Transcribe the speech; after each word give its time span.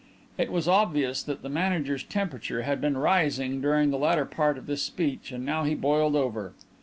It 0.35 0.51
was 0.51 0.67
obvious 0.67 1.21
that 1.21 1.43
the 1.43 1.47
manager's 1.49 2.01
temperature 2.01 2.63
had 2.63 2.81
been 2.81 2.97
rising 2.97 3.61
during 3.61 3.91
the 3.91 3.99
latter 3.99 4.25
part 4.25 4.57
of 4.57 4.65
this 4.65 4.81
speech 4.81 5.31
and 5.31 5.45
now 5.45 5.63
he 5.63 5.75
boiled 5.75 6.15
over. 6.15 6.53